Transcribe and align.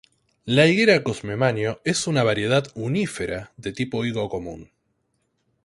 La 0.47 0.65
higuera 0.65 1.03
'Cosme 1.03 1.35
Maño' 1.35 1.79
es 1.85 2.07
una 2.07 2.23
variedad 2.23 2.65
"unífera" 2.73 3.51
de 3.55 3.71
tipo 3.71 4.03
higo 4.03 4.29
común. 4.29 4.71